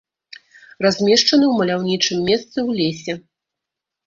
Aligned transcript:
Размешчаны 0.85 1.45
ў 1.49 1.53
маляўнічым 1.59 2.25
месцы 2.31 2.55
ў 2.55 2.71
лесе. 2.81 3.13